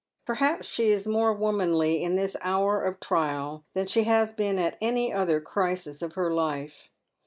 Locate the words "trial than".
2.99-3.85